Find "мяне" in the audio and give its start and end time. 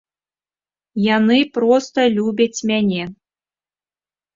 2.75-3.03